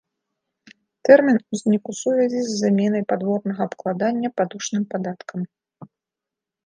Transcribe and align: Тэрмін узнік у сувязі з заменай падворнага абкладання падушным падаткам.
Тэрмін 1.09 1.37
узнік 1.55 1.83
у 1.93 1.95
сувязі 2.01 2.41
з 2.47 2.51
заменай 2.61 3.03
падворнага 3.13 3.61
абкладання 3.69 4.29
падушным 4.43 4.83
падаткам. 4.95 5.39